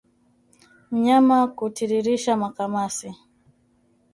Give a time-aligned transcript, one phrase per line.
[0.91, 3.09] Mnyama kutiririsha makamasi